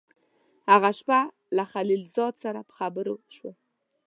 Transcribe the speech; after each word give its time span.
هغه 0.71 0.91
شپه 0.99 1.19
له 1.57 1.63
خلیل 1.71 2.01
زاده 2.15 2.39
سره 2.43 2.59
په 2.67 2.73
خبرو 2.79 3.13
شوم. 3.35 3.55